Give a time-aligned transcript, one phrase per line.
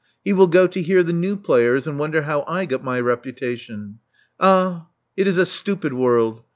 [0.25, 3.99] He will go to hear the new players, and wonder how I got my reputation.
[4.39, 6.41] Ah, it is a stupid world!